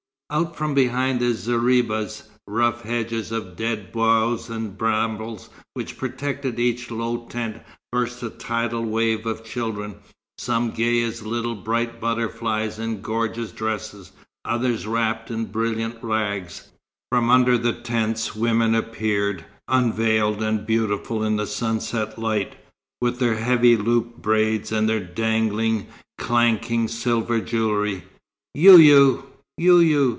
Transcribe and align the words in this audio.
Out 0.33 0.55
from 0.55 0.73
behind 0.73 1.19
the 1.19 1.33
zeribas, 1.33 2.23
rough 2.47 2.83
hedges 2.83 3.33
of 3.33 3.57
dead 3.57 3.91
boughs 3.91 4.49
and 4.49 4.77
brambles 4.77 5.49
which 5.73 5.97
protected 5.97 6.57
each 6.57 6.89
low 6.89 7.25
tent, 7.27 7.61
burst 7.91 8.23
a 8.23 8.29
tidal 8.29 8.85
wave 8.85 9.25
of 9.25 9.43
children, 9.43 9.95
some 10.37 10.71
gay 10.71 11.01
as 11.03 11.21
little 11.23 11.55
bright 11.55 11.99
butterflies 11.99 12.79
in 12.79 13.01
gorgeous 13.01 13.51
dresses, 13.51 14.13
others 14.45 14.87
wrapped 14.87 15.29
in 15.29 15.47
brilliant 15.47 15.97
rags. 16.01 16.69
From 17.11 17.29
under 17.29 17.57
the 17.57 17.73
tents 17.73 18.33
women 18.33 18.73
appeared, 18.73 19.43
unveiled, 19.67 20.41
and 20.41 20.65
beautiful 20.65 21.25
in 21.25 21.35
the 21.35 21.45
sunset 21.45 22.17
light, 22.17 22.55
with 23.01 23.19
their 23.19 23.35
heavy 23.35 23.75
looped 23.75 24.21
braids 24.21 24.71
and 24.71 24.87
their 24.87 25.01
dangling, 25.01 25.87
clanking 26.17 26.87
silver 26.87 27.41
jewellery. 27.41 28.05
"You 28.53 28.77
you! 28.77 29.25
you 29.57 29.79
you!" 29.79 30.01